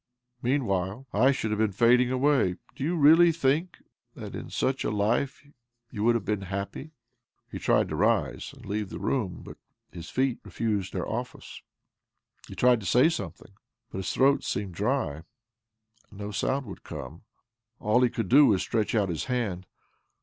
Meanwhile 0.41 1.05
I 1.13 1.31
should 1.31 1.51
have 1.51 1.59
been 1.59 1.73
fading 1.73 2.09
away. 2.09 2.55
Do 2.75 2.83
you 2.83 2.95
really 2.95 3.31
think 3.31 3.83
that 4.15 4.33
in 4.33 4.49
such 4.49 4.83
a 4.83 4.89
life 4.89 5.45
you 5.91 6.03
would 6.03 6.15
have 6.15 6.25
been 6.25 6.41
happy?" 6.41 6.89
He 7.51 7.59
tried 7.59 7.87
to 7.89 7.95
rise 7.95 8.51
and 8.51 8.65
leave 8.65 8.89
the 8.89 8.97
room, 8.97 9.43
but 9.45 9.57
his 9.91 10.09
feet 10.09 10.39
refused 10.43 10.91
their 10.93 11.07
office. 11.07 11.61
He 12.47 12.55
tried 12.55 12.79
to 12.79 12.87
say 12.87 13.09
something, 13.09 13.51
but 13.91 13.99
his 13.99 14.11
throat 14.11 14.43
seemed 14.43 14.73
dry, 14.73 15.21
and 16.09 16.19
no 16.19 16.29
soimd 16.29 16.63
would 16.65 16.83
come. 16.83 17.21
All 17.79 18.01
he 18.01 18.09
could 18.09 18.27
do 18.27 18.47
was 18.47 18.63
to 18.63 18.69
stretch 18.69 18.95
out 18.95 19.09
his 19.09 19.25
hand. 19.25 19.67